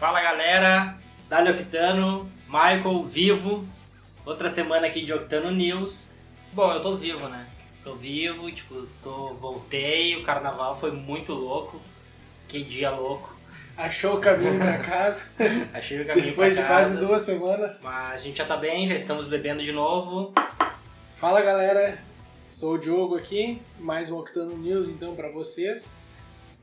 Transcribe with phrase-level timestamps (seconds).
[0.00, 0.96] Fala galera,
[1.28, 3.68] Dali Octano, Michael vivo,
[4.24, 6.08] outra semana aqui de Octano News.
[6.54, 7.46] Bom, eu tô vivo, né?
[7.84, 11.78] Tô vivo, tipo, tô, voltei, o carnaval foi muito louco,
[12.48, 13.36] que dia louco.
[13.76, 15.26] Achou o caminho pra casa.
[15.74, 16.88] Achei o caminho Depois pra de casa.
[16.88, 17.80] quase duas semanas.
[17.82, 20.32] Mas a gente já tá bem, já estamos bebendo de novo.
[21.18, 21.98] Fala galera,
[22.48, 25.92] sou o Diogo aqui, mais um Octano News então pra vocês.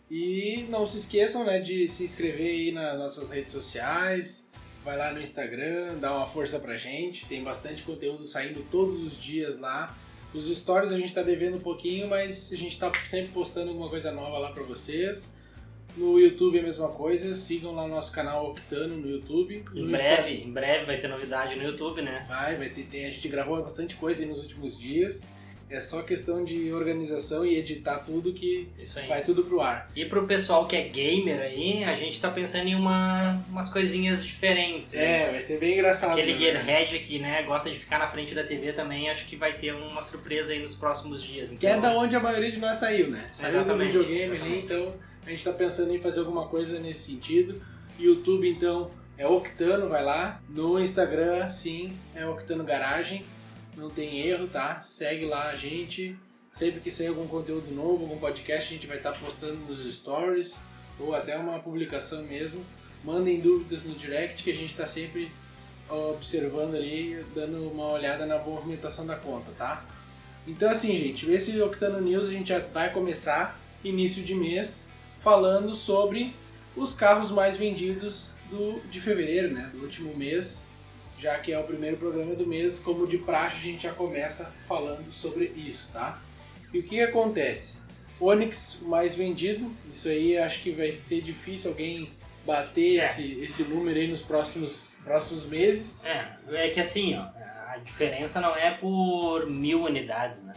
[0.09, 4.49] E não se esqueçam né, de se inscrever aí nas nossas redes sociais,
[4.83, 9.21] vai lá no Instagram, dá uma força pra gente, tem bastante conteúdo saindo todos os
[9.21, 9.95] dias lá.
[10.33, 13.89] Os stories a gente tá devendo um pouquinho, mas a gente tá sempre postando alguma
[13.89, 15.29] coisa nova lá pra vocês.
[15.95, 19.65] No YouTube é a mesma coisa, sigam lá nosso canal Octano no YouTube.
[19.73, 22.23] Em No breve, em breve vai ter novidade no YouTube, né?
[22.29, 25.25] Vai, vai ter, tem- a gente gravou bastante coisa aí nos últimos dias.
[25.69, 28.69] É só questão de organização e editar tudo que
[29.07, 29.89] vai tudo pro ar.
[29.95, 34.23] E pro pessoal que é gamer aí, a gente tá pensando em uma, umas coisinhas
[34.23, 34.93] diferentes.
[34.93, 35.23] né?
[35.27, 36.13] É, vai ser bem engraçado.
[36.13, 36.39] Aquele né?
[36.39, 39.73] gearhead que né, gosta de ficar na frente da TV também, acho que vai ter
[39.73, 41.51] uma surpresa aí nos próximos dias.
[41.51, 43.27] Que é então- da onde a maioria de nós saiu, né?
[43.33, 44.93] Saiu do videogame ali, então
[45.25, 47.61] a gente tá pensando em fazer alguma coisa nesse sentido.
[47.99, 50.41] YouTube, então, é Octano, vai lá.
[50.47, 53.25] No Instagram, sim, é Octano Garagem.
[53.77, 54.81] Não tem erro, tá?
[54.81, 56.17] Segue lá a gente.
[56.51, 60.59] Sempre que sair algum conteúdo novo, algum podcast, a gente vai estar postando nos stories
[60.99, 62.65] ou até uma publicação mesmo.
[63.03, 65.31] Mandem dúvidas no direct que a gente está sempre
[65.87, 69.85] observando ali, dando uma olhada na movimentação da conta, tá?
[70.47, 74.83] Então assim, gente, esse Octano News a gente já vai começar início de mês
[75.21, 76.33] falando sobre
[76.75, 79.69] os carros mais vendidos do, de fevereiro, né?
[79.71, 80.63] Do último mês,
[81.19, 84.53] já que é o primeiro programa do mês, como de praxe a gente já começa
[84.67, 86.21] falando sobre isso, tá?
[86.73, 87.77] E o que acontece?
[88.19, 92.09] Onix mais vendido, isso aí acho que vai ser difícil alguém
[92.45, 93.05] bater É.
[93.05, 96.03] esse, esse número aí nos próximos, próximos meses.
[96.05, 100.53] É, é que assim, ó, a diferença não é por mil unidades, né?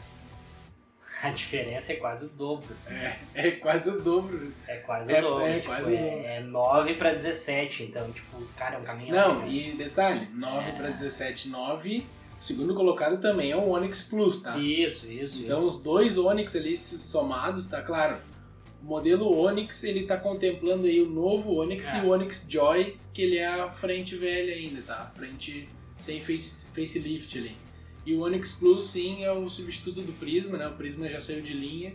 [1.23, 2.95] A diferença é quase o dobro, assim.
[2.95, 4.53] É, é quase o dobro.
[4.67, 5.47] É quase É, o dobro.
[5.47, 6.27] é tipo, quase o é, dobro.
[6.27, 9.15] é 9 pra 17, então, tipo, cara, é um caminho.
[9.15, 10.73] Não, e detalhe, 9 É.
[10.73, 12.07] para 17, 9.
[12.41, 14.57] O segundo colocado também é o Onix Plus, tá?
[14.57, 15.43] Isso, isso.
[15.45, 18.17] Então os dois Onix ali somados, tá claro.
[18.83, 21.99] O modelo Onix, ele tá contemplando aí o novo Onix É.
[21.99, 25.13] e o Onix Joy, que ele é a frente velha ainda, tá?
[25.15, 27.55] Frente sem face, facelift ali.
[28.05, 30.67] E o Onix Plus, sim, é o substituto do Prisma, né?
[30.67, 31.95] O Prisma já saiu de linha.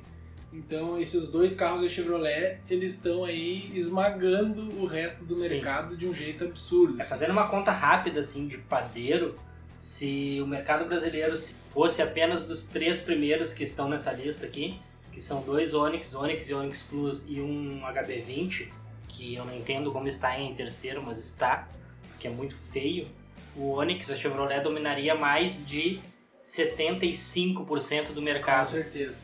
[0.53, 5.49] Então esses dois carros da Chevrolet, eles estão aí esmagando o resto do Sim.
[5.49, 7.01] mercado de um jeito absurdo.
[7.01, 9.35] É, fazendo uma conta rápida, assim, de padeiro,
[9.81, 11.37] se o mercado brasileiro
[11.71, 14.79] fosse apenas dos três primeiros que estão nessa lista aqui,
[15.11, 18.69] que são dois Onix, Onix e Onix Plus e um HB20,
[19.09, 21.67] que eu não entendo como está em terceiro, mas está,
[22.09, 23.07] porque é muito feio,
[23.55, 25.99] o Onix, a Chevrolet, dominaria mais de
[26.43, 29.15] 75% do Com mercado, certeza.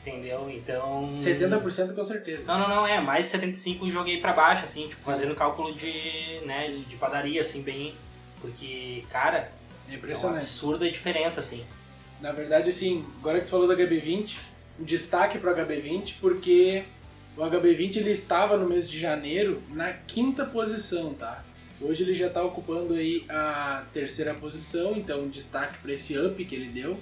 [0.00, 0.50] entendeu?
[0.50, 1.12] Então...
[1.16, 2.44] 70% com certeza.
[2.46, 6.40] Não, não, não, é, mais 75 eu joguei pra baixo, assim, tipo, fazendo cálculo de,
[6.44, 7.94] né, de padaria, assim, bem...
[8.40, 10.38] Porque, cara, É é uma impressionante.
[10.42, 11.64] absurda diferença, assim.
[12.20, 14.36] Na verdade, assim, agora que tu falou do HB20,
[14.78, 16.84] um destaque pro HB20, porque
[17.36, 21.42] o HB20 ele estava no mês de janeiro na quinta posição, tá?
[21.80, 26.54] Hoje ele já está ocupando aí a terceira posição, então destaque para esse up que
[26.54, 26.98] ele deu,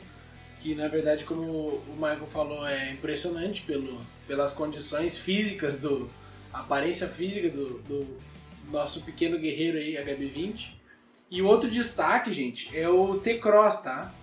[0.61, 6.11] que na verdade, como o Michael falou, é impressionante pelo, pelas condições físicas do
[6.53, 8.07] aparência física do, do
[8.71, 10.69] nosso pequeno guerreiro aí, HB20.
[11.31, 14.15] E outro destaque, gente, é o T-Cross, tá?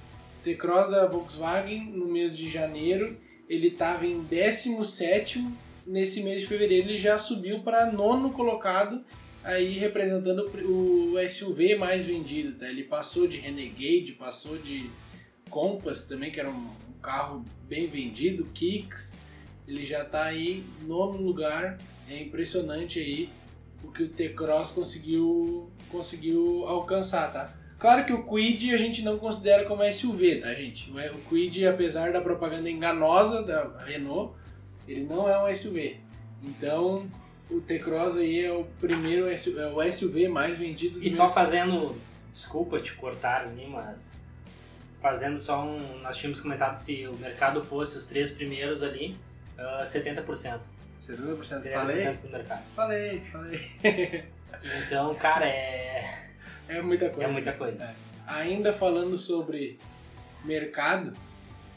[0.44, 3.18] T-Cross da Volkswagen no mês de janeiro,
[3.50, 5.46] ele estava em 17
[5.86, 9.04] nesse mês de fevereiro ele já subiu para nono colocado,
[9.44, 12.68] aí representando o SUV mais vendido, tá?
[12.68, 14.90] Ele passou de Renegade, passou de
[15.50, 16.70] Compass também, que era um,
[17.04, 19.20] carro bem vendido, Kicks,
[19.68, 21.78] ele já está aí nono lugar,
[22.10, 23.30] é impressionante aí
[23.84, 27.54] o que o T-Cross conseguiu, conseguiu alcançar, tá?
[27.78, 30.90] Claro que o Kwid a gente não considera como SUV, tá, gente?
[30.90, 34.34] O Kwid, apesar da propaganda enganosa da Renault,
[34.88, 35.98] ele não é um SUV.
[36.42, 37.06] Então,
[37.54, 41.30] o T-Cross aí é o primeiro SUV, é o SUV mais vendido do E só
[41.30, 41.96] fazendo,
[42.32, 44.14] desculpa te cortar ali, mas
[45.02, 49.16] fazendo só um, nós tínhamos comentado se o mercado fosse os três primeiros ali,
[49.58, 50.60] ah, 70%.
[51.00, 51.38] 70%.
[51.44, 52.14] 70% Falei?
[52.14, 52.64] do mercado.
[52.76, 54.24] Falei, falei.
[54.86, 56.30] Então, cara, é,
[56.70, 57.28] É muita coisa.
[57.30, 57.94] é muita coisa.
[58.26, 59.78] Ainda falando sobre
[60.46, 61.12] mercado,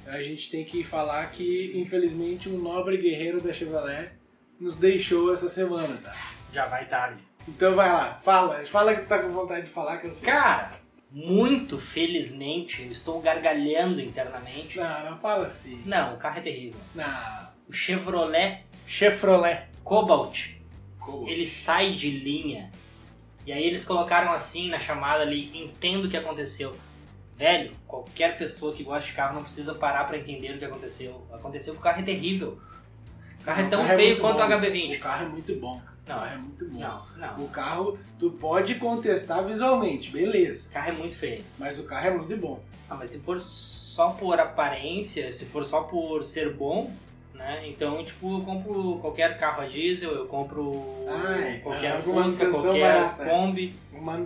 [0.07, 4.11] a gente tem que falar que, infelizmente, um nobre guerreiro da Chevrolet
[4.61, 6.15] nos deixou essa semana, tá?
[6.53, 7.23] Já vai tarde.
[7.49, 8.65] Então vai lá, fala.
[8.67, 10.29] Fala que tu tá com vontade de falar que eu sei.
[10.29, 10.81] Cara,
[11.11, 14.79] muito felizmente, eu estou gargalhando internamente.
[14.79, 15.83] Não, não fala assim.
[15.85, 16.81] Não, o carro é terrível.
[16.95, 17.47] Não.
[17.69, 19.67] O Chevrolet Chevrolet.
[19.83, 20.51] Cobalt,
[20.99, 21.29] Como?
[21.29, 22.73] ele sai de linha.
[23.47, 26.75] E aí eles colocaram assim na chamada ali, entendo o que aconteceu.
[27.37, 31.25] Velho, qualquer pessoa que gosta de carro não precisa parar pra entender o que aconteceu.
[31.33, 32.59] Aconteceu que o carro é terrível.
[33.47, 34.97] O carro é tão carro feio muito quanto o HB20.
[34.97, 35.77] O carro é muito bom.
[35.77, 36.81] O Não, carro é muito bom.
[36.81, 37.45] não, não.
[37.45, 40.69] O carro, tu pode contestar visualmente, beleza.
[40.69, 41.45] O carro é muito feio.
[41.57, 42.61] Mas o carro é muito bom.
[42.91, 46.91] Ah, mas se for só por aparência, se for só por ser bom,
[47.37, 47.63] né?
[47.69, 53.25] Então, tipo, eu compro qualquer carro a diesel, eu compro Ai, qualquer Fusca, qualquer barata.
[53.25, 53.75] Kombi,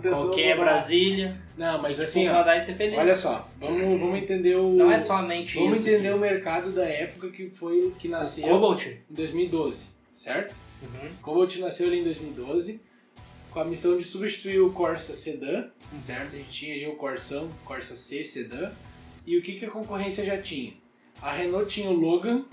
[0.01, 0.75] qualquer barata.
[0.75, 1.37] Brasília.
[1.57, 2.97] Não, mas Tipo, assim, ó, rodar e ser feliz.
[2.97, 4.69] olha só, vamos, vamos entender o.
[4.71, 5.87] Não é somente Vamos isso.
[5.89, 8.85] entender o mercado da época que foi que o nasceu Cobalt.
[8.87, 10.55] em 2012, certo?
[10.81, 11.09] Uhum.
[11.21, 12.79] Cobalt nasceu ali em 2012
[13.51, 15.67] com a missão de substituir o Corsa Sedan,
[15.99, 16.35] certo?
[16.35, 18.71] A gente tinha ali o Corsão, Corsa C Sedan.
[19.27, 20.73] E o que, que a concorrência já tinha?
[21.21, 22.45] A Renault tinha o Logan,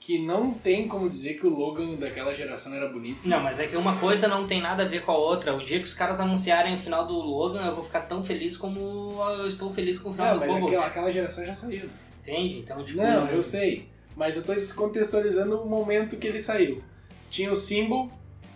[0.00, 3.20] que não tem como dizer que o Logan daquela geração era bonito.
[3.28, 5.54] Não, mas é que uma coisa não tem nada a ver com a outra.
[5.54, 8.56] O dia que os caras anunciarem o final do Logan, eu vou ficar tão feliz
[8.56, 10.64] como eu estou feliz com o final Não, do Cobalt.
[10.64, 11.90] aquela, aquela geração já saiu.
[12.22, 12.60] Entende?
[12.60, 12.98] Então, tipo...
[12.98, 13.88] Não, eu sei.
[14.16, 16.82] Mas eu tô descontextualizando o momento que ele saiu.
[17.30, 18.10] Tinha o Symbol,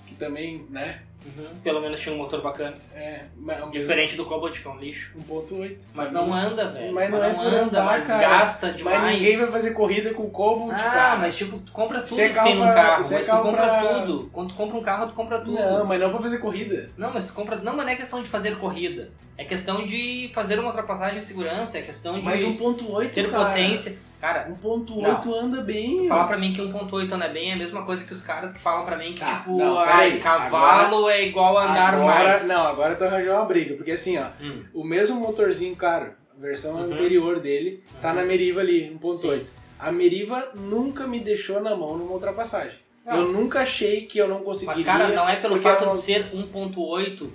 [0.06, 1.02] que também, né?
[1.24, 1.46] Uhum.
[1.62, 2.76] Pelo menos tinha um motor bacana.
[2.94, 5.10] É, mesmo- Diferente do Cobalt, que é um lixo.
[5.16, 5.78] 1.8.
[5.94, 6.92] Mas não anda, velho.
[6.92, 8.20] Mas não é por anda, andar, mas cara.
[8.28, 9.00] gasta demais.
[9.00, 11.16] Mas ninguém vai fazer corrida com o Cobalt, Ah, cara.
[11.16, 13.02] mas tipo, tu compra tudo Você que tem num carro.
[13.02, 14.30] você Mas tu compra pra- tudo.
[14.32, 15.52] Quando tu compra um carro, tu compra tudo.
[15.54, 16.90] Não, mas não pra fazer corrida.
[16.96, 17.56] Não, mas tu compra.
[17.56, 19.08] Não, mas não é questão de fazer corrida.
[19.36, 21.78] É questão de fazer uma ultrapassagem de segurança.
[21.78, 23.46] É questão de Mas 1.8, ter cara.
[23.46, 23.96] potência.
[24.24, 25.98] Cara, 1.8 anda bem.
[25.98, 28.54] tu falar pra mim que 1.8 anda bem é a mesma coisa que os caras
[28.54, 32.24] que falam pra mim que, Tá, tipo, não, ai, cavalo é igual a andar agora,
[32.30, 32.48] mais.
[32.48, 33.74] Não, agora tu arranjou uma briga.
[33.74, 36.84] Porque assim, ó, Hum, o mesmo motorzinho, claro, a versão Uhum.
[36.84, 38.14] anterior dele, tá Uhum.
[38.14, 39.40] na Meriva ali, 1.8.
[39.44, 39.46] Sim.
[39.78, 42.78] A Meriva nunca me deixou na mão numa ultrapassagem.
[43.04, 43.16] Não.
[43.16, 44.82] Eu nunca achei que eu não conseguiria.
[44.82, 47.30] Mas, cara, não é pelo fato não- de ser 1.8.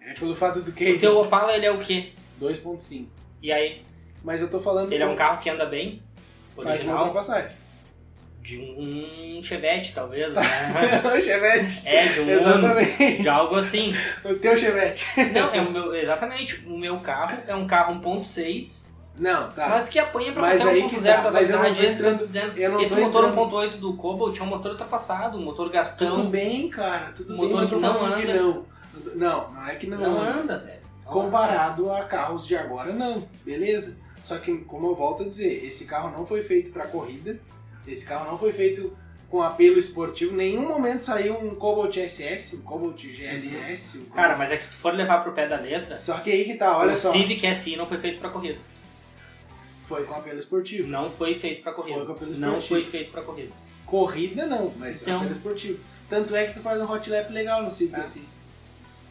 [0.00, 0.92] É pelo fato do que?
[0.92, 2.12] O teu Opala, ele é o quê?
[2.40, 3.06] 2.5.
[3.42, 3.82] E aí?
[4.24, 4.92] Mas eu tô falando.
[4.92, 6.02] Ele é um carro que anda bem?
[6.56, 7.54] Faz uma Original?
[8.40, 10.42] De um Chevette, talvez, né?
[11.16, 11.82] o Chevette.
[11.86, 13.22] é, de um Exatamente.
[13.22, 13.94] de algo assim.
[14.24, 15.06] O teu Chevette.
[15.32, 16.62] Não, é o meu, exatamente.
[16.66, 18.88] O meu carro é um carro 1.6,
[19.18, 19.68] Não, tá.
[19.70, 22.26] mas que apanha pra Mas aí que 1.0 tá, da mas eu não tô que
[22.26, 22.58] dizendo.
[22.58, 25.72] eu não Esse motor entrando- 1.8 do Cobalt é um motor ultrapassado, um motor Tudo
[25.74, 26.28] gastão.
[26.30, 27.12] bem, cara.
[27.16, 27.68] Tudo Motor bem.
[27.68, 28.42] que não falando que anda.
[28.42, 28.66] não.
[29.14, 30.30] Não, não é que não, Não anda.
[30.40, 30.80] anda, velho.
[31.06, 33.26] Não Comparado a carros de agora, não.
[33.44, 33.96] Beleza?
[34.24, 37.38] Só que, como eu volto a dizer, esse carro não foi feito pra corrida.
[37.86, 38.96] Esse carro não foi feito
[39.30, 40.34] com apelo esportivo.
[40.34, 43.98] Nenhum momento saiu um Cobalt SS, um Cobalt GLS.
[43.98, 44.04] Um.
[44.06, 46.44] Cara, mas é que se tu for levar pro pé da letra, Só que aí
[46.46, 47.12] que tá, olha o só.
[47.12, 48.58] Civic SI não foi feito pra corrida.
[49.86, 50.88] Foi com apelo esportivo.
[50.88, 51.96] Não foi feito pra corrida.
[51.98, 52.68] Foi com apelo não esportivo.
[52.80, 53.52] foi feito pra corrida.
[53.84, 55.78] Corrida não, mas Então- apelo esportivo.
[56.08, 58.04] Tanto é que tu faz um hot lap legal no Civic Ah.
[58.06, 58.22] SI.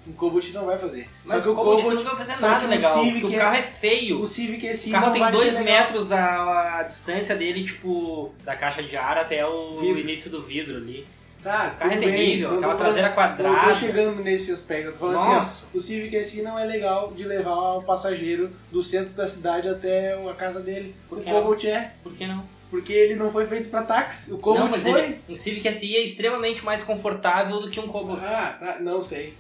[0.08, 1.10] Um Cobalt não vai fazer.
[1.26, 3.42] Mas o o Cobalt Cobalt, nunca vai fazer nada o legal, Civic porque o é-
[3.42, 4.20] carro é feio.
[4.22, 5.64] o Civic SI O carro não tem vai ser 2 legal.
[5.78, 10.00] metros a, a distância dele, tipo, da caixa de ar até o Vidro.
[10.00, 11.06] início do vidro ali.
[11.42, 13.68] Tá, O carro é bem, terrível, não tô aquela traseira Não quadrada.
[13.74, 14.88] tô chegando nesse aspecto.
[14.88, 15.38] Eu tô falando Nossa.
[15.40, 19.28] assim, ó, o Civic SI não é legal de levar o passageiro do centro da
[19.28, 20.96] cidade até a casa dele.
[21.10, 21.32] Por o não?
[21.34, 22.44] Cobalt é, Por que não?
[22.72, 24.30] porque ele não foi feito pra táxi.
[24.32, 25.02] O não, Cobalt mas foi.
[25.04, 28.20] ele, um Civic SI é extremamente mais confortável do que um Cobalt.
[28.24, 29.34] Ah, tá, não sei.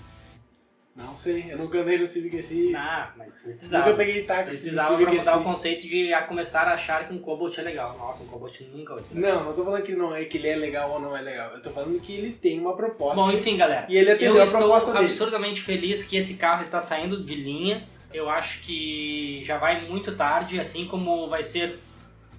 [0.95, 2.75] Não sei, eu nunca andei no Civic SI.
[2.75, 3.93] Ah, mas Nunca precisava.
[3.95, 5.43] peguei táxi Precisava pra mudar o SI.
[5.43, 7.97] conceito de a começar a achar que um Cobalt é legal.
[7.97, 9.37] Nossa, um Cobalt nunca vai ser legal.
[9.39, 11.51] Não, não tô falando que não é que ele é legal ou não é legal.
[11.55, 13.15] Eu tô falando que ele tem uma proposta.
[13.15, 13.87] Bom, enfim, galera.
[13.89, 15.05] e ele atendeu Eu a estou proposta dele.
[15.05, 17.87] absurdamente feliz que esse carro está saindo de linha.
[18.13, 21.79] Eu acho que já vai muito tarde, assim como vai ser.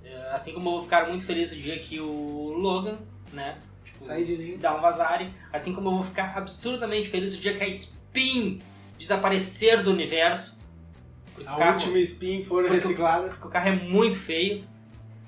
[0.04, 2.98] eh, Assim como eu vou ficar muito feliz o dia que o Logan,
[3.32, 3.58] né?
[3.84, 4.58] tipo, Sai de linha.
[4.58, 5.28] dá um vazare.
[5.52, 7.68] Assim como eu vou ficar absurdamente feliz o dia que a
[8.18, 8.60] Spin
[8.96, 10.62] desaparecer do universo.
[11.44, 13.28] A carro, última spin Porque- reciclada.
[13.30, 14.62] porque o carro é muito feio.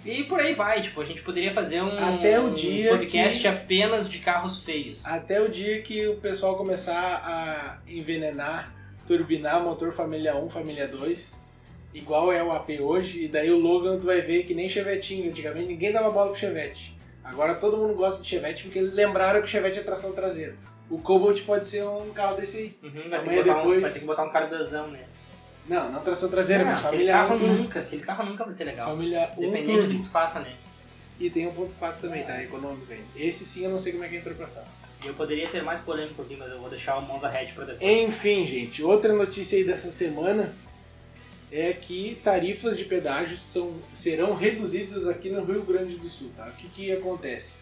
[0.05, 3.41] E por aí vai, tipo, a gente poderia fazer um, Até o um dia podcast
[3.41, 5.05] que- apenas de carros feios.
[5.05, 8.73] Até o dia que o pessoal começar a envenenar,
[9.05, 11.37] turbinar motor família 1, família 2,
[11.93, 15.29] igual é o AP hoje, e daí o Logan tu vai ver que nem Chevetinho,
[15.29, 16.95] antigamente ninguém dava bola pro Chevette.
[17.27, 20.55] Agora todo mundo gosta de Chevette porque lembraram que o Chevette é tração traseira.
[20.89, 22.79] O Cobalt pode ser um carro desse aí.
[22.83, 25.05] Uhum, vai, ter botar um, depois- vai ter que botar um carburazão, né?
[25.69, 27.55] Não, não tração traseira, Não, mas aquele carro 1, turbo.
[27.55, 28.89] nunca, aquele carro nunca vai ser legal.
[28.91, 30.53] família 1 Independente do que tu faça, né?
[31.19, 32.41] E tem um 1.4 também, tá?
[32.41, 33.03] Econômico aí.
[33.17, 34.67] Esse sim eu não sei como é que entrou pra sala.
[35.05, 37.83] Eu poderia ser mais polêmico aqui, mas eu vou deixar o Monza Red pra depois.
[37.83, 40.55] Enfim, gente, outra notícia aí dessa semana
[41.51, 46.31] é que tarifas de pedágio são, serão reduzidas aqui no Rio Grande do Sul.
[46.37, 46.49] Tá?
[46.49, 47.55] O que, que acontece?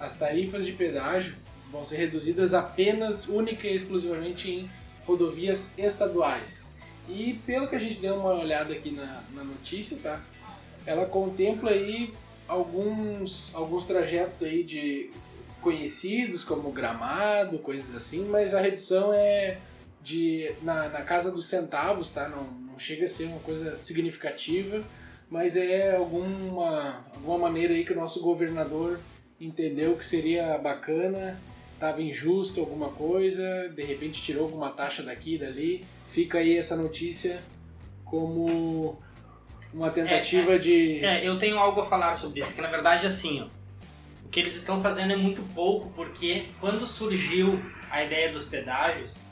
[0.00, 1.34] As tarifas de pedágio
[1.70, 4.70] vão ser reduzidas apenas, única e exclusivamente em
[5.04, 6.68] rodovias estaduais.
[7.08, 10.22] E pelo que a gente deu uma olhada aqui na, na notícia, tá?
[10.86, 12.12] Ela contempla aí
[12.46, 15.10] alguns, alguns trajetos aí de
[15.60, 19.58] conhecidos como Gramado, coisas assim, mas a redução é
[20.08, 22.28] de na, na casa dos centavos, tá?
[22.28, 24.80] Não, não chega a ser uma coisa significativa,
[25.30, 28.98] mas é alguma, alguma maneira aí que o nosso governador
[29.38, 31.38] entendeu que seria bacana,
[31.74, 35.84] estava injusto alguma coisa, de repente tirou alguma taxa daqui e dali.
[36.10, 37.42] Fica aí essa notícia
[38.04, 38.98] como
[39.74, 40.58] uma tentativa É, é.
[40.58, 41.04] de.
[41.04, 43.46] É, eu tenho algo a falar sobre isso, que na verdade assim, ó,
[44.24, 47.60] o que eles estão fazendo é muito pouco, porque quando surgiu
[47.90, 49.27] a ideia dos pedágios,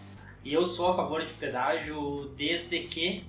[0.46, 3.24] e eu sou a favor de pedágio desde que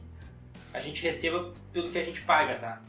[0.71, 2.79] a gente receba pelo que a gente paga, tá?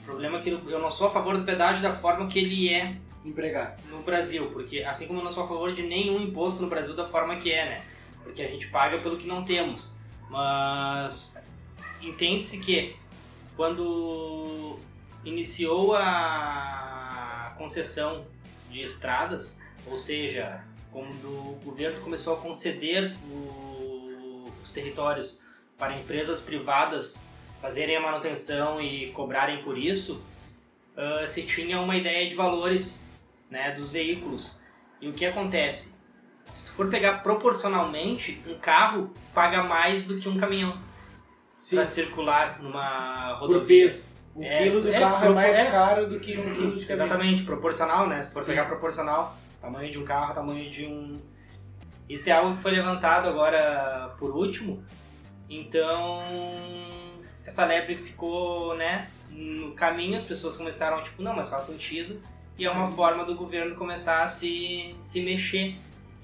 [0.00, 2.72] O problema é que eu não sou a favor do pedágio da forma que ele
[2.72, 3.76] é Empregar.
[3.90, 6.94] no Brasil, porque assim como eu não sou a favor de nenhum imposto no Brasil
[6.94, 7.84] da forma que é, né?
[8.22, 9.96] Porque a gente paga pelo que não temos.
[10.30, 11.36] Mas
[12.00, 12.94] entende-se que
[13.56, 14.78] quando
[15.24, 18.24] iniciou a concessão
[18.70, 20.62] de estradas, ou seja,
[20.94, 25.42] quando o governo começou a conceder o- os territórios
[25.76, 27.20] para empresas privadas
[27.60, 30.24] fazerem a manutenção e cobrarem por isso,
[30.96, 33.04] ah, se tinha uma ideia de valores
[33.50, 34.60] né, dos veículos.
[35.00, 35.94] E o que acontece?
[36.54, 40.78] Se tu for pegar proporcionalmente, um carro paga mais do que um caminhão
[41.70, 43.66] para circular numa por rodovia.
[43.86, 44.04] peso.
[44.34, 45.70] O É, quilo do é, carro é mais é.
[45.70, 47.06] caro do que um quilo de caminhão.
[47.06, 48.22] Exatamente, proporcional, né?
[48.22, 48.48] Se for Sim.
[48.50, 51.18] pegar proporcional, tamanho de um carro, tamanho de um.
[52.06, 54.84] Isso é algo que foi levantado agora por último.
[55.48, 56.22] Então,
[57.46, 59.08] essa lebre ficou, né?
[59.30, 62.20] No caminho, as pessoas começaram, tipo, não, mas faz sentido.
[62.58, 65.76] E é uma forma do governo começar a se, se mexer.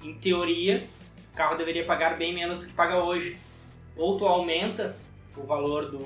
[0.03, 0.87] Em teoria,
[1.33, 3.39] o carro deveria pagar bem menos do que paga hoje.
[3.97, 4.97] Ou tu aumenta
[5.37, 5.99] o valor do,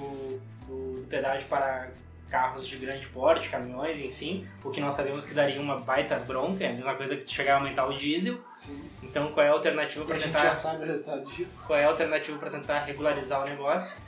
[0.67, 1.91] do, do pedágio para
[2.31, 6.65] carros de grande porte, caminhões, enfim, o que nós sabemos que daria uma baita bronca,
[6.65, 8.39] é a mesma coisa que chegar a aumentar o diesel.
[8.57, 8.91] Sim.
[9.03, 11.63] Então, qual é a alternativa para a gente tentar já sabe o resultado disso.
[11.67, 14.01] qual é a alternativa para tentar regularizar o negócio?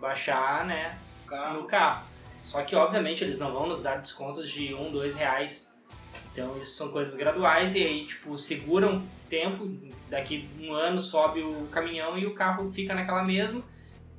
[0.00, 1.60] Baixar, né, O carro.
[1.60, 2.04] no carro.
[2.42, 5.72] Só que, obviamente, eles não vão nos dar descontos de um, dois reais.
[6.32, 9.70] Então, isso são coisas graduais e aí, tipo, seguram tempo.
[10.10, 13.62] Daqui um ano sobe o caminhão e o carro fica naquela mesma.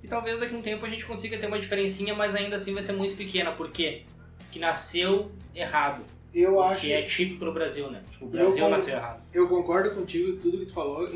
[0.03, 2.74] E talvez daqui a um tempo a gente consiga ter uma diferencinha, mas ainda assim
[2.74, 3.51] vai ser muito pequena.
[3.53, 4.03] Por quê?
[4.51, 6.03] Que nasceu errado.
[6.33, 6.81] Eu acho.
[6.81, 8.03] que é típico no Brasil, né?
[8.12, 9.22] Tipo, o Brasil con- nasceu errado.
[9.33, 11.07] Eu concordo contigo tudo que tu falou,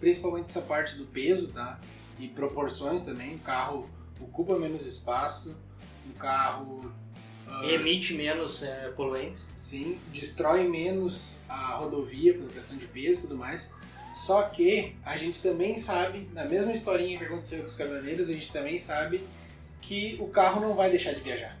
[0.00, 1.80] principalmente essa parte do peso, tá?
[2.18, 3.36] E proporções também.
[3.36, 3.88] O carro
[4.20, 5.56] ocupa menos espaço,
[6.10, 6.92] o carro
[7.46, 9.48] ah, Emite menos é, poluentes.
[9.56, 13.72] sim, destrói menos a rodovia pela questão de peso e tudo mais.
[14.14, 18.32] Só que a gente também sabe, na mesma historinha que aconteceu com os caminhoneiros, a
[18.34, 19.22] gente também sabe
[19.80, 21.56] que o carro não vai deixar de viajar.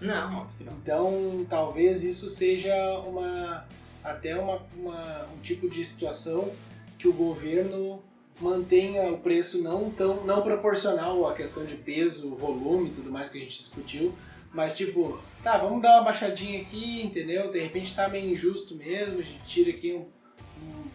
[0.00, 0.72] Não, óbvio que não.
[0.74, 3.66] Então, talvez isso seja uma
[4.02, 6.50] até uma, uma- um tipo de situação
[6.98, 8.02] que o governo
[8.40, 13.28] mantenha o preço não tão não proporcional à questão de peso, volume e tudo mais
[13.28, 14.14] que a gente discutiu,
[14.54, 17.52] mas tipo, tá, vamos dar uma baixadinha aqui, entendeu?
[17.52, 20.08] De repente tá meio injusto mesmo, a gente tira aqui um, um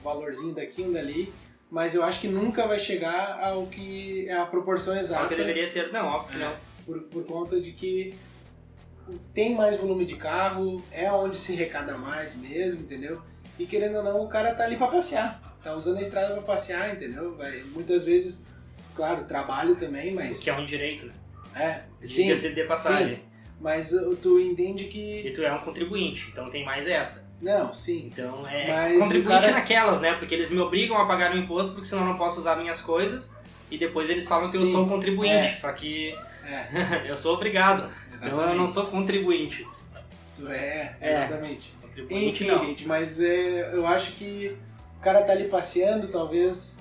[0.06, 1.34] valorzinho daqui, um dali,
[1.70, 5.68] mas eu acho que nunca vai chegar ao que é a proporção exata que deveria
[5.68, 5.92] ser.
[5.92, 6.48] Não, óbvio que É.
[6.48, 6.56] não.
[6.86, 8.14] por, por conta de que
[9.34, 13.22] tem mais volume de carro, é onde se arrecada mais mesmo, entendeu?
[13.60, 16.42] E querendo ou não, o cara tá ali pra passear, tá usando a estrada pra
[16.44, 17.36] passear, entendeu?
[17.36, 18.46] Vai, muitas vezes,
[18.96, 20.40] claro, trabalho também, mas.
[20.40, 21.14] Que é um direito, né?
[21.56, 23.22] É, sim, Diga-se de passagem.
[23.62, 25.28] mas uh, tu entende que.
[25.28, 27.25] E tu é um contribuinte, então tem mais essa.
[27.42, 28.10] Não, sim.
[28.12, 30.14] Então é Mas contribuinte cara- naquelas, né?
[30.14, 32.82] Porque eles me obrigam a pagar o imposto porque senão eu não posso usar minhas
[32.82, 33.34] coisas.
[33.70, 35.34] E depois eles falam que eu Sim, sou contribuinte.
[35.34, 35.56] é.
[35.56, 36.16] Só que
[36.46, 37.90] É, eu sou obrigado.
[38.14, 38.58] Então eu exatamente.
[38.58, 39.68] não sou contribuinte.
[40.36, 41.10] Tu é, É.
[41.26, 41.74] exatamente.
[41.82, 42.60] Contribuinte Enfim, não.
[42.60, 44.56] gente, mas é, eu acho que
[44.98, 46.80] o cara tá ali passeando, talvez.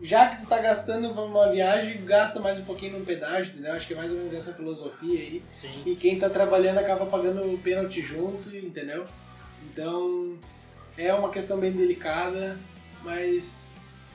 [0.00, 3.72] Já que tu tá gastando uma viagem, gasta mais um pouquinho no pedágio, entendeu?
[3.72, 5.42] Acho que é mais ou menos essa filosofia aí.
[5.52, 5.82] Sim.
[5.84, 9.06] E quem tá trabalhando acaba pagando o pênalti junto, entendeu?
[9.70, 10.36] Então
[10.96, 12.58] é uma questão bem delicada,
[13.02, 13.68] mas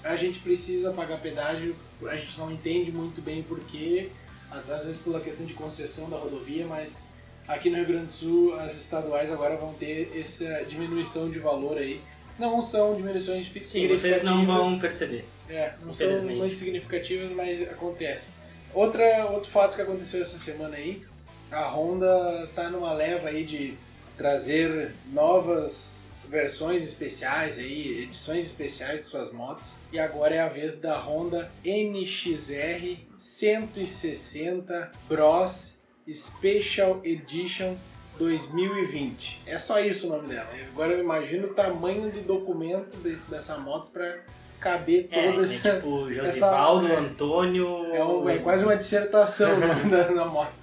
[0.03, 1.75] a gente precisa pagar pedágio,
[2.08, 4.10] a gente não entende muito bem porquê,
[4.50, 7.08] às vezes pela questão de concessão da rodovia, mas
[7.48, 11.77] aqui no Rio Grande do Sul as estaduais agora vão ter essa diminuição de valor
[11.77, 12.01] aí.
[12.39, 14.01] Não são diminuições Sim, significativas.
[14.01, 15.25] vocês não vão perceber.
[15.48, 18.29] É, não são muito significativas, mas acontece.
[18.74, 21.03] Outra, outro fato que aconteceu essa semana aí,
[21.51, 23.77] a Honda tá numa leva aí de
[24.25, 25.99] trazer novas
[26.29, 29.75] versões especiais aí, edições especiais de suas motos.
[29.91, 37.75] E agora é a vez da Honda NXR 160 Bros Special Edition
[38.19, 39.41] 2020.
[39.47, 40.47] É só isso o nome dela.
[40.71, 44.19] Agora eu imagino o tamanho do documento desse- dessa moto para
[44.59, 46.95] caber É, toda é essa tipo essa- Josivaldo, é.
[46.95, 47.85] Antônio.
[47.95, 49.57] é, um- é quase uma dissertação
[49.89, 50.53] na, na moto.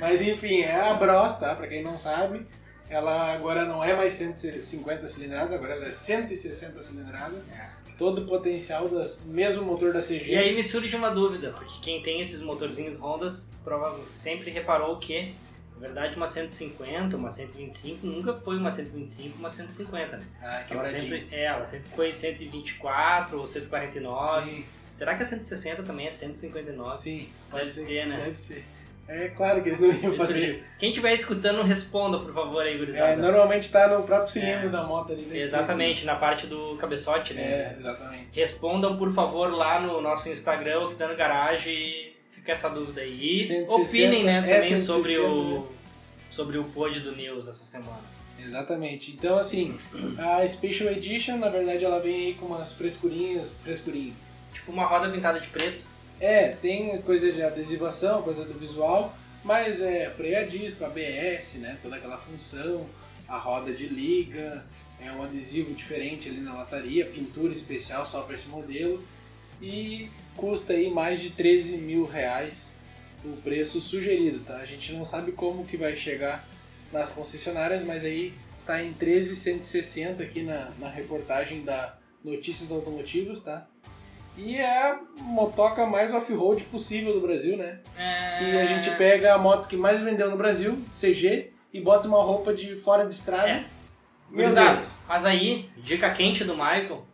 [0.00, 1.54] Mas enfim, é a Bros, tá?
[1.54, 2.44] Pra quem não sabe,
[2.92, 7.48] ela agora não é mais 150 cilindradas, agora ela é 160 cilindradas.
[7.50, 7.70] É.
[7.96, 10.32] Todo o potencial das mesmo motor da CG.
[10.32, 14.98] E aí me surge uma dúvida, porque quem tem esses motorzinhos Hondas provavelmente sempre reparou
[14.98, 15.34] que,
[15.74, 20.24] na verdade, uma 150, uma 125 nunca foi uma 125, uma 150, né?
[20.42, 24.50] Ah, que Ela sempre, é, ela sempre foi 124 ou 149.
[24.50, 26.98] Sim, Será que a 160 também é 159?
[26.98, 27.28] sim.
[27.50, 28.24] Deve ser, né?
[28.24, 28.64] Deve ser.
[29.08, 30.64] É claro que eles não iam fazer.
[30.78, 33.12] Quem estiver escutando, responda, por favor, aí, gurizada.
[33.12, 34.70] É, normalmente tá no próprio cilindro É.
[34.70, 35.22] da moto ali.
[35.24, 37.42] da Exatamente, na parte do cabeçote, né?
[37.42, 38.28] É, exatamente.
[38.32, 43.00] Respondam, por favor, lá no nosso Instagram, que tá no garagem, e fica essa dúvida
[43.00, 43.40] aí.
[43.40, 45.62] E 160, opinem, né, é também 160, sobre o, né?
[46.30, 48.00] sobre o pod do News essa semana.
[48.44, 49.10] Exatamente.
[49.12, 49.78] Então, assim,
[50.18, 54.16] a Special Edition, na verdade, ela vem aí com umas frescurinhas, frescurinhas.
[54.52, 55.91] Tipo uma roda pintada de preto.
[56.22, 59.12] É, tem coisa de adesivação, coisa do visual,
[59.42, 62.86] mas é freio a disco, ABS, né, toda aquela função,
[63.26, 64.64] a roda de liga,
[65.00, 69.02] é um adesivo diferente ali na lataria, pintura especial só para esse modelo
[69.60, 72.72] e custa aí mais de 13 mil reais
[73.24, 74.58] o preço sugerido, tá?
[74.58, 76.48] A gente não sabe como que vai chegar
[76.92, 78.32] nas concessionárias, mas aí
[78.64, 83.66] tá em 13,160 aqui na, na reportagem da Notícias Automotivos, tá?
[84.36, 87.80] E é a motoca mais off-road possível do Brasil, né?
[87.96, 88.38] É...
[88.38, 92.22] Que a gente pega a moto que mais vendeu no Brasil, CG, e bota uma
[92.22, 93.48] roupa de fora de estrada.
[93.48, 93.64] É.
[94.30, 94.96] Meu Gurizada, Deus.
[95.06, 97.04] mas aí, dica quente do Michael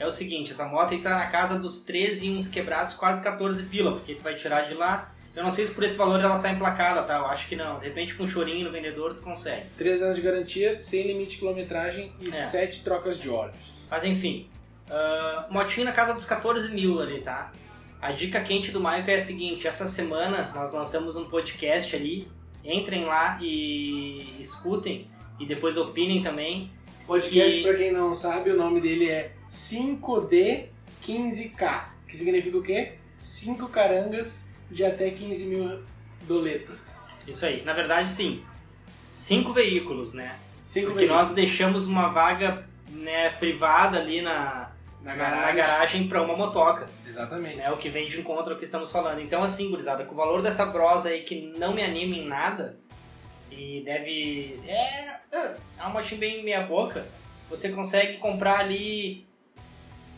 [0.00, 3.22] é o seguinte, essa moto aí tá na casa dos 13 e uns quebrados, quase
[3.22, 5.10] 14 pila, porque tu vai tirar de lá.
[5.34, 7.18] Eu não sei se por esse valor ela sai emplacada, tá?
[7.18, 7.78] Eu acho que não.
[7.78, 9.66] De repente com um chorinho no vendedor tu consegue.
[9.78, 12.32] 3 anos de garantia, sem limite de quilometragem e É.
[12.32, 13.56] 7 trocas de óleos.
[13.90, 14.48] Mas enfim,
[14.90, 17.50] ah, motinho na casa dos 14 mil ali, tá?
[18.00, 22.28] A dica quente do Michael é a seguinte, essa semana nós lançamos um podcast ali,
[22.64, 25.08] entrem lá e escutem
[25.40, 26.70] e depois opinem também.
[27.06, 32.94] Podcast, E- pra quem não sabe, o nome dele é 5D15K, que significa o quê?
[33.20, 35.80] 5 carangas de até 15 mil
[36.22, 36.96] doletas.
[37.26, 38.42] Isso aí, na verdade sim,
[39.08, 40.36] cinco veículos, né?
[40.64, 44.70] 5 Porque nós deixamos uma vaga né, privada ali na,
[45.06, 45.56] na na garagem.
[45.56, 46.88] garagem para uma motoca.
[47.06, 47.56] Exatamente.
[47.56, 47.70] né?
[47.70, 49.20] O que vem de encontro ao que estamos falando.
[49.20, 52.76] Então, assim, gurizada, com o valor dessa brosa aí que não me anima em nada
[53.50, 54.60] e deve.
[54.66, 55.16] É.
[55.32, 57.06] É uma motinha bem meia boca.
[57.48, 59.26] Você consegue comprar ali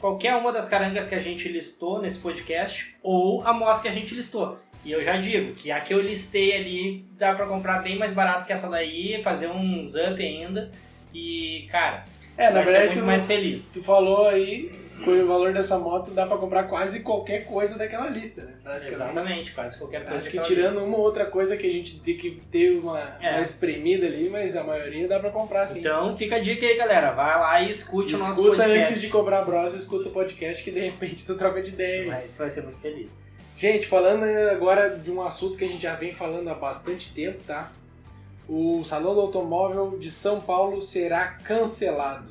[0.00, 3.92] qualquer uma das carangas que a gente listou nesse podcast ou a moto que a
[3.92, 4.58] gente listou.
[4.84, 8.12] E eu já digo que a que eu listei ali dá pra comprar bem mais
[8.12, 10.70] barato que essa daí, fazer uns up ainda.
[11.12, 12.04] E, cara,
[12.38, 13.70] É, na verdade, muito tu, mais feliz.
[13.72, 14.70] tu falou aí,
[15.04, 18.76] com o valor dessa moto, dá pra comprar quase qualquer coisa daquela lista, né?
[18.76, 20.16] Exatamente, quase qualquer coisa.
[20.16, 23.32] Acho que tirando uma ou outra coisa que a gente tem que ter uma, É.
[23.34, 25.80] uma espremida ali, mas a maioria dá pra comprar sim.
[25.80, 27.12] Então fica a dica aí, galera.
[27.12, 28.78] Vai lá e escute o nosso escuta podcast.
[28.80, 32.06] antes de cobrar brosa, escuta o podcast que de repente tu troca de ideia.
[32.06, 33.22] Mas tu vai ser muito feliz.
[33.56, 37.38] Gente, falando agora de um assunto que a gente já vem falando há bastante tempo,
[37.44, 37.72] tá?
[38.48, 42.28] O Salão do Automóvel de São Paulo será cancelado.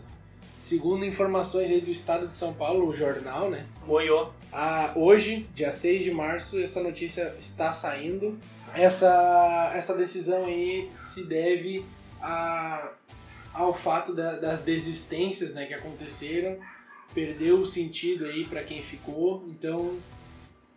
[0.58, 3.66] Segundo informações aí do estado de São Paulo, o jornal, né?
[3.86, 4.30] Moiô.
[4.52, 8.38] Ah, hoje, dia 6 de março, essa notícia está saindo.
[8.74, 11.86] Essa, essa decisão aí se deve
[12.22, 12.92] a,
[13.54, 16.58] ao fato da- das desistências né, que aconteceram.
[17.14, 19.96] Perdeu o sentido aí para quem ficou, então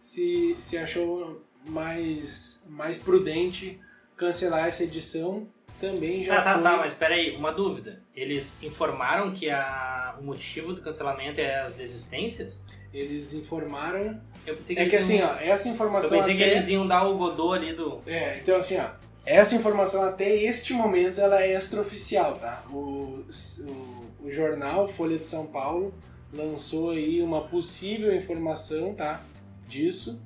[0.00, 3.78] se, se achou mais, mais prudente
[4.20, 5.48] cancelar essa edição.
[5.80, 6.62] Também já Tá, tá, foi...
[6.62, 8.02] tá, mas peraí, uma dúvida.
[8.14, 12.62] Eles informaram que a, o motivo do cancelamento é as desistências?
[12.92, 14.20] Eles informaram.
[14.46, 16.10] Eu pensei que É que assim, iam, ó, essa Eu informação.
[16.18, 18.00] pensei que até- eles iam dar o godô ali do.
[18.06, 18.88] É, então assim, ó,
[19.24, 22.62] essa informação até este momento ela é extraoficial, tá?
[22.70, 23.24] O,
[23.60, 25.94] o, o jornal Folha de São Paulo
[26.32, 29.22] lançou aí uma possível informação, tá?
[29.66, 30.20] Disso.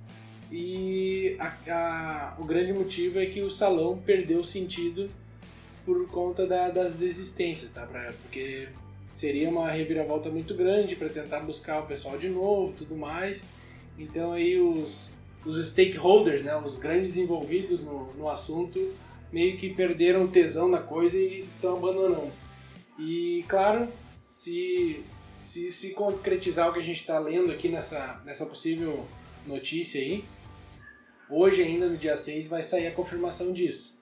[0.57, 5.11] E a- a- o grande motivo é que o salão perdeu o sentido
[5.85, 7.85] por conta da- das desistências, tá?
[7.85, 8.69] Pra- porque
[9.17, 13.49] seria uma reviravolta muito grande para tentar buscar o pessoal de novo, tudo mais.
[13.99, 15.11] Então aí os,
[15.45, 18.95] os stakeholders, né, os grandes envolvidos no, no assunto,
[19.33, 22.31] meio que perderam tesão na coisa e estão abandonando.
[22.97, 23.88] E claro,
[24.23, 25.03] se
[25.40, 29.05] se, se concretizar o que a gente está lendo aqui nessa, nessa possível
[29.47, 30.25] notícia aí,
[31.35, 33.99] hoje ainda no dia 6 vai sair a confirmação disso.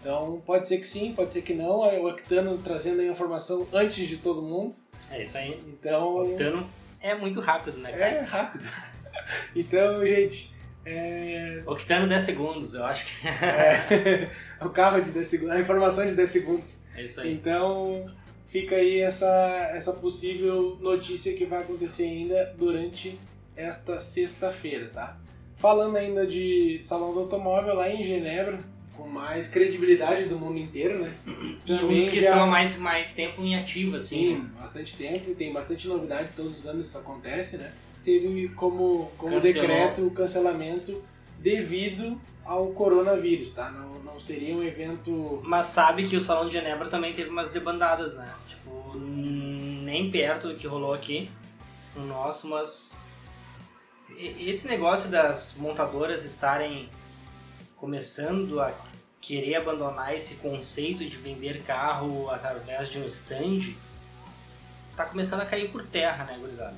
[0.00, 1.80] Então pode ser que sim, pode ser que não.
[1.80, 4.74] O Octano trazendo a informação antes de todo mundo.
[5.10, 5.62] É isso aí.
[5.68, 6.08] Então.
[6.08, 6.68] O Octano
[7.00, 8.06] é muito rápido, né, cara?
[8.06, 8.68] É rápido.
[9.54, 10.52] então, gente.
[10.84, 11.62] É...
[11.64, 13.26] Octano 10 segundos, eu acho que.
[13.28, 16.76] é, o carro de 10 segundos, a informação de 10 segundos.
[16.96, 17.32] É isso aí.
[17.32, 18.04] Então,
[18.48, 19.28] fica aí essa,
[19.72, 23.18] essa possível notícia que vai acontecer ainda durante
[23.56, 25.16] esta sexta-feira, tá?
[25.62, 28.58] Falando ainda de salão do automóvel lá em Genebra,
[28.96, 31.14] com mais credibilidade do mundo inteiro, né?
[31.64, 32.30] E uns que já...
[32.30, 34.36] estão mais, mais tempo em ativo, assim.
[34.36, 37.72] Sim, bastante tempo e tem bastante novidade, todos os anos isso acontece, né?
[38.04, 41.00] Teve como, como decreto o cancelamento
[41.38, 43.70] devido ao coronavírus, tá?
[43.70, 45.40] Não, não seria um evento.
[45.44, 48.28] Mas sabe que o Salão de Genebra também teve umas debandadas, né?
[48.48, 51.30] Tipo, nem perto do que rolou aqui
[51.94, 53.00] no nosso, mas.
[54.24, 56.88] Esse negócio das montadoras estarem
[57.74, 58.72] começando a
[59.20, 63.74] querer abandonar esse conceito de vender carro através de um stand,
[64.96, 66.76] tá começando a cair por terra, né, gurizada?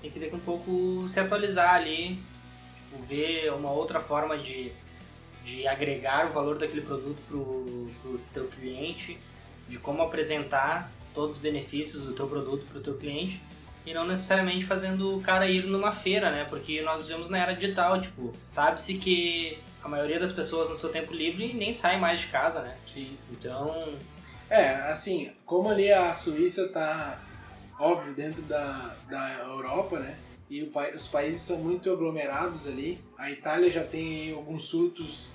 [0.00, 2.18] Tem que ter um pouco se atualizar ali,
[2.76, 4.72] tipo, ver uma outra forma de,
[5.44, 9.18] de agregar o valor daquele produto pro, pro teu cliente,
[9.68, 13.38] de como apresentar todos os benefícios do teu produto pro teu cliente
[13.86, 16.44] e não necessariamente fazendo o cara ir numa feira, né?
[16.44, 20.90] Porque nós vivemos na era digital, tipo, sabe-se que a maioria das pessoas no seu
[20.90, 22.76] tempo livre nem sai mais de casa, né?
[22.92, 23.16] Sim.
[23.30, 23.94] Então.
[24.50, 27.20] É, assim, como ali a Suíça tá,
[27.78, 30.18] óbvio, dentro da, da Europa, né?
[30.50, 33.00] E o, os países são muito aglomerados ali.
[33.16, 35.30] A Itália já tem alguns surtos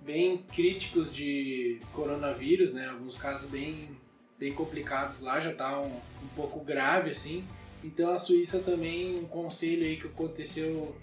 [0.00, 2.88] bem críticos de coronavírus, né?
[2.88, 3.96] Alguns casos bem,
[4.38, 7.44] bem complicados lá, já tá um, um pouco grave, assim.
[7.82, 10.94] Então a Suíça também, um conselho aí que aconteceu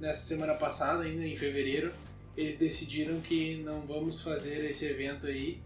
[0.00, 1.92] nessa semana passada, ainda em fevereiro,
[2.36, 5.58] eles decidiram que não vamos fazer esse evento aí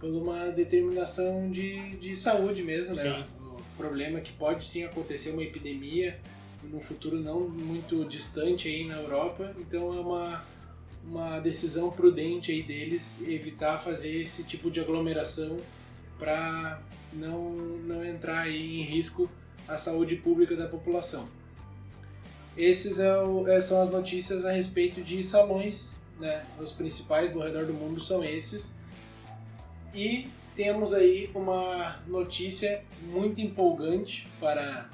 [0.00, 3.02] por uma determinação de, de saúde mesmo, né?
[3.02, 3.44] Sim.
[3.44, 6.18] O problema é que pode sim acontecer uma epidemia
[6.62, 10.44] no futuro não muito distante aí na Europa, então é uma,
[11.04, 15.58] uma decisão prudente aí deles evitar fazer esse tipo de aglomeração
[16.18, 16.80] para
[17.12, 19.28] não, não entrar aí em risco
[19.66, 21.28] a saúde pública da população.
[22.56, 23.12] Esses é
[23.48, 28.00] é, são as notícias a respeito de salões né, os principais do redor do mundo
[28.00, 28.72] são esses.
[29.94, 34.88] E temos aí uma notícia muito empolgante para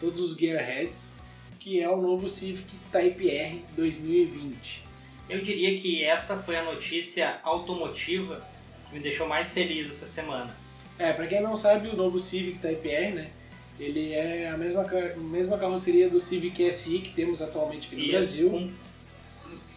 [0.00, 1.14] todos os gearheads,
[1.58, 4.84] que é o novo Civic Type R 2020.
[5.28, 8.46] Eu diria que essa foi a notícia automotiva
[8.88, 10.54] que me deixou mais feliz essa semana.
[10.98, 13.30] É, para quem não sabe, o novo Civic Type R, né?
[13.78, 14.84] Ele é a mesma,
[15.16, 18.50] mesma carroceria do Civic SI que temos atualmente aqui no Isso, Brasil.
[18.50, 18.70] Com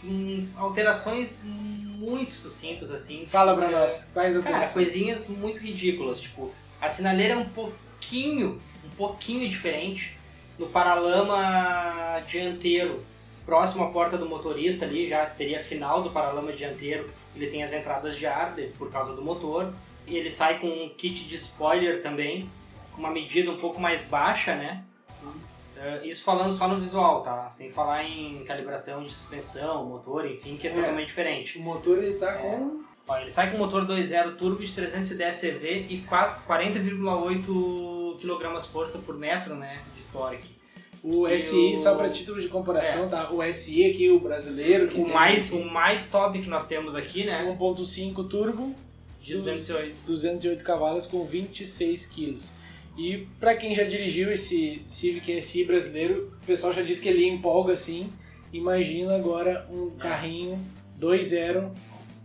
[0.02, 3.26] com alterações muito sucintas, assim.
[3.30, 4.74] Fala pra nós, quais Cara, alterações?
[4.74, 10.16] coisinhas muito ridículas, tipo, a sinaleira é um pouquinho, um pouquinho diferente
[10.58, 13.04] no paralama dianteiro,
[13.46, 17.74] próximo à porta do motorista ali, já seria final do paralama dianteiro, ele tem as
[17.74, 19.74] entradas de ar por causa do motor,
[20.08, 22.50] ele sai com um kit de spoiler também,
[22.98, 24.84] uma medida um pouco mais baixa, né?
[25.14, 25.28] Sim.
[25.28, 27.50] Uh, isso falando só no visual, tá?
[27.52, 30.74] Sem falar em calibração de suspensão, motor, enfim, que é, É.
[30.74, 31.60] totalmente diferente.
[31.60, 32.38] O motor ele tá É.
[32.42, 38.60] com Ó, ele sai com motor 2.0 turbo de 310 CV e 4 40,8 kg
[38.70, 40.58] força por metro, né, de torque.
[41.04, 43.32] o E SI, o- só para título de comparação, tá?
[43.32, 47.46] O SI aqui, o brasileiro, O mais, o mais top que nós temos aqui, né,
[47.46, 48.76] 1.5 turbo,
[49.22, 50.02] de 208.
[50.06, 52.52] 208 cavalos com 26 quilos.
[52.98, 57.28] E para quem já dirigiu esse Civic SI brasileiro, o pessoal já disse que ele
[57.28, 58.12] empolga assim.
[58.52, 60.02] Imagina agora um É.
[60.02, 60.60] carrinho
[61.00, 61.72] 2.0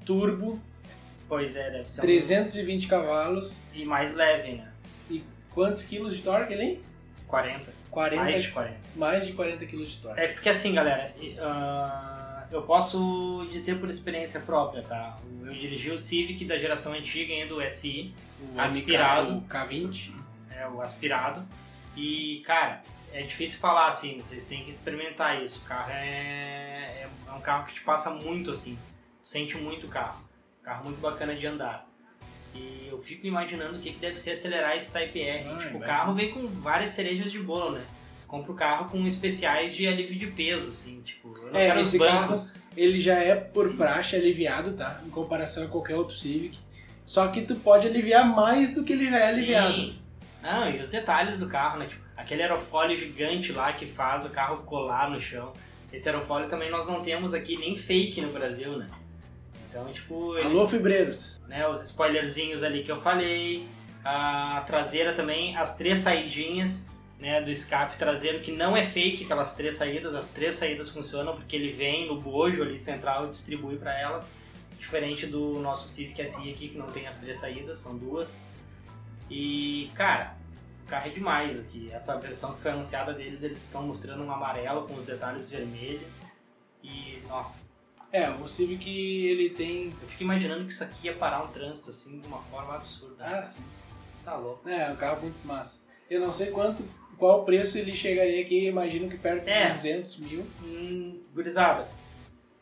[0.07, 0.59] turbo,
[1.29, 2.03] Pois é, deve ser um...
[2.03, 3.59] 320 cavalos.
[3.75, 4.69] E mais leve, né,
[5.11, 6.81] E quantos quilos de torque ele?
[7.27, 7.73] 40.
[7.91, 8.77] 40, Mais de 40.
[8.97, 10.21] mais de 40 quilos de torque.
[10.21, 15.19] É porque assim, galera, ah, eu posso dizer por experiência própria, tá?
[15.45, 18.13] Eu dirigi o Civic da geração antiga, ainda do SI,
[18.55, 19.33] O aspirado.
[19.37, 20.22] MK, o K20.
[20.63, 21.45] É, o aspirado.
[21.97, 25.61] E, cara, é difícil falar assim, vocês têm que experimentar isso.
[25.61, 28.79] O carro é, é, é um carro que te passa muito assim,
[29.23, 30.23] sente muito o carro.
[30.63, 31.87] Carro muito bacana de andar.
[32.55, 35.49] E eu fico imaginando o que, que deve ser acelerar esse Type R.
[35.49, 37.85] Ah, tipo, o carro vem com várias cerejas de bolo, né?
[38.27, 41.81] Compra o carro com especiais de alívio de peso, assim, tipo, eu não É, quero
[41.81, 42.55] os esse bancos.
[42.77, 45.01] Ele já é por praxe aliviado, tá?
[45.05, 46.59] Em comparação a qualquer outro Civic.
[47.05, 49.95] Só que tu pode aliviar mais do que ele já é aliviado.
[50.43, 51.87] Não, e os detalhes do carro, né?
[51.87, 55.53] Tipo, aquele aerofólio gigante lá que faz o carro colar no chão.
[55.93, 58.87] Esse aerofólio também nós não temos aqui nem fake no Brasil, né?
[59.71, 61.41] Então, tipo, ele- Alô, fibreiros.
[61.49, 63.67] né, os spoilerzinhos ali que eu falei,
[64.05, 69.55] a traseira também, as três saidinhas né, do escape traseiro, que não é fake aquelas
[69.55, 73.77] três saídas, as três saídas funcionam porque ele vem no bojo ali central e distribui
[73.77, 74.29] para elas,
[74.77, 78.41] diferente do nosso Civic SI aqui que não tem as três saídas, são duas.
[79.31, 80.37] E, cara,
[80.85, 81.91] o carro é demais aqui.
[81.93, 86.03] Essa versão que foi anunciada deles, eles estão mostrando um amarelo com os detalhes vermelhos.
[86.83, 87.71] E, nossa,
[88.13, 89.87] É, o Civic ele tem.
[90.03, 93.25] eu fico imaginando que isso aqui ia parar um trânsito assim de uma forma absurda.
[93.25, 93.63] Ah, sim.
[94.23, 94.69] Tá louco.
[94.69, 95.81] É, um carro muito massa.
[96.11, 96.85] Eu não sei quanto,
[97.17, 99.69] qual preço ele chegaria aqui, imagino que perto É.
[99.69, 100.47] de 200 mil.
[100.63, 101.89] Hum, gurizada,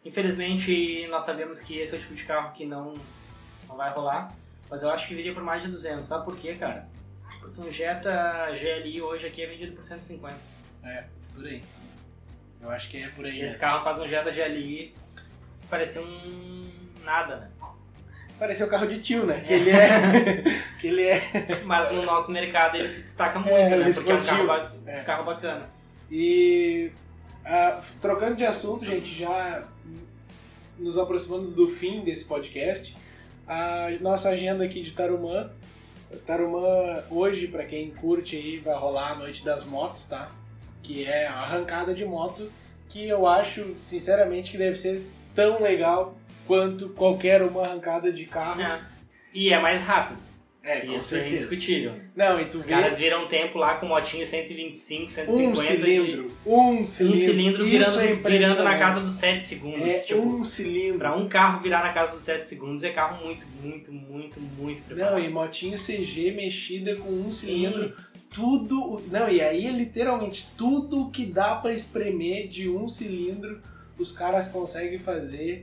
[0.04, 2.94] infelizmente nós sabemos que esse é o tipo de carro que não,
[3.68, 4.32] não vai rolar,
[4.70, 6.88] mas eu acho que viria por mais de 200, sabe por quê, cara?
[7.40, 10.36] Porque um Jetta GLI hoje aqui é vendido por 150.
[11.34, 11.62] Por aí.
[12.60, 13.40] Eu acho que é por aí.
[13.40, 14.94] Esse carro faz um Jetta GLI
[15.68, 16.70] parecer um
[17.04, 17.50] nada, né?
[18.38, 19.40] Pareceu carro de tio, né?
[19.46, 20.62] Que ele é.
[20.80, 21.60] que ele é.
[21.64, 23.76] Mas no nosso mercado ele se destaca muito, É, né?
[23.76, 25.00] ele Porque é um carro, ba- É.
[25.00, 25.68] carro bacana.
[26.10, 26.90] E
[27.44, 29.62] ah, trocando de assunto, gente, já
[30.78, 32.96] nos aproximando do fim desse podcast,
[33.50, 35.50] a nossa agenda aqui de Tarumã.
[36.24, 40.30] Tarumã hoje, pra quem curte aí, vai rolar a noite das motos, tá?
[40.82, 42.50] Que é a arrancada de moto,
[42.88, 48.60] que eu acho, sinceramente, que deve ser tão legal quanto qualquer uma arrancada de carro.
[48.60, 48.80] É.
[49.34, 50.20] E é mais rápido.
[50.62, 51.34] É, com Isso é certeza.
[51.34, 51.94] indiscutível.
[52.14, 55.60] Não, e tu Os vê caras viram tempo lá com motinho 125, 150 um de-
[55.60, 59.88] cilindro, um Um cilindro, cilindro Isso virando, é virando na casa dos 7 segundos.
[59.88, 60.98] É tipo, um cilindro.
[60.98, 64.82] pra um carro virar na casa dos 7 segundos é carro muito, muito, muito, muito
[64.82, 65.12] preparado.
[65.18, 67.46] Não, e motinho CG mexida com um Sim.
[67.46, 67.94] cilindro,
[68.28, 69.02] tudo.
[69.10, 73.60] Não, e aí é literalmente tudo que dá pra espremer de um cilindro,
[73.98, 75.62] os caras conseguem fazer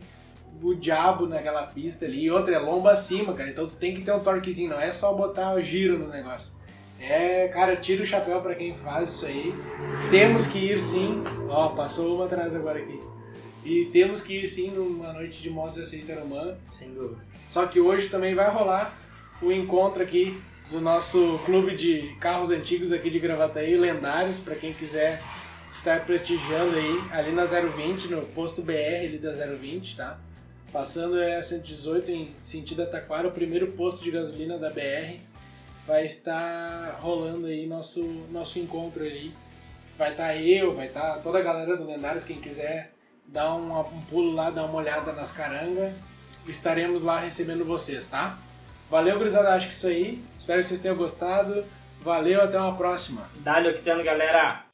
[0.61, 2.23] o diabo naquela pista ali.
[2.23, 3.49] E outra é lomba acima, cara.
[3.49, 6.51] Então tu tem que ter um torquezinho, não é só botar o giro no negócio.
[6.99, 9.53] É, cara, tira o chapéu pra quem faz isso aí.
[10.09, 11.23] Temos que ir sim.
[11.49, 12.99] Ó, passou uma atrás agora aqui.
[13.63, 15.83] E temos que ir sim numa noite de mostra
[16.23, 16.57] humana.
[16.71, 17.21] Sem dúvida.
[17.45, 18.97] Só que hoje também vai rolar
[19.41, 20.41] o encontro aqui
[20.71, 25.21] do nosso clube de carros antigos aqui de Gravataí, lendários, para quem quiser
[25.71, 30.19] estar prestigiando aí, ali na 020, no posto BR ali da 020, tá?
[30.71, 35.19] Passando a 118 em sentido Taquara, o primeiro posto de gasolina da BR.
[35.85, 39.33] Vai estar rolando aí nosso, nosso encontro ali.
[39.97, 42.91] Vai estar eu, vai estar toda a galera do Lendários, quem quiser
[43.25, 45.93] dar um, um pulo lá, dar uma olhada nas carangas
[46.51, 48.37] estaremos lá recebendo vocês, tá?
[48.89, 50.23] Valeu, gurizada, acho que isso aí.
[50.39, 51.65] Espero que vocês tenham gostado.
[52.01, 53.29] Valeu, até uma próxima.
[53.37, 54.66] Dá-lhe octano, galera!